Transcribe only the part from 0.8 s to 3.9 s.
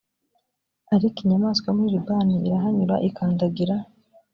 ariko inyamaswah yo muri libani irahanyura ikandagira